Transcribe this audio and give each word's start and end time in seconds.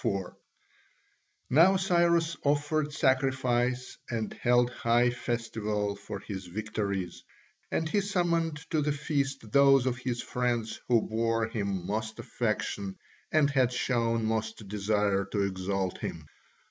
[C.4] 0.03 0.33
Now 1.51 1.77
Cyrus 1.77 2.35
offered 2.43 2.91
sacrifice 2.91 3.99
and 4.09 4.33
held 4.33 4.71
high 4.71 5.11
festival 5.11 5.95
for 5.95 6.19
his 6.21 6.47
victories, 6.47 7.21
and 7.69 7.87
he 7.87 8.01
summoned 8.01 8.65
to 8.71 8.81
the 8.81 8.93
feast 8.93 9.51
those 9.51 9.85
of 9.85 9.99
his 9.99 10.19
friends 10.23 10.79
who 10.87 11.03
bore 11.03 11.45
him 11.45 11.85
most 11.85 12.17
affection 12.17 12.97
and 13.31 13.47
had 13.51 13.71
shown 13.71 14.25
most 14.25 14.67
desire 14.67 15.23
to 15.25 15.43
exalt 15.43 15.99
him. 15.99 16.25